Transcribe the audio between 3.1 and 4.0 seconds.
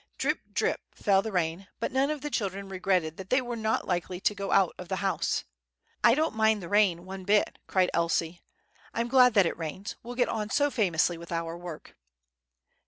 that they were not